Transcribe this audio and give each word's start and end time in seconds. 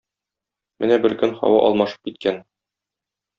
Менә 0.83 0.97
бер 1.03 1.15
көн 1.23 1.35
һава 1.41 1.59
алмашып 1.67 2.09
киткән. 2.09 2.41